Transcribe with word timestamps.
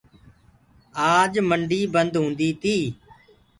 آج 1.13 1.31
منڊي 1.49 1.81
بند 1.93 2.13
هوندي 2.21 2.49
تي۔ 2.61 2.77